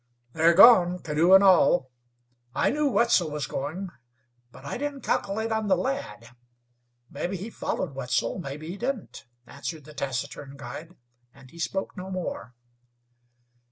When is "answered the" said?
9.45-9.93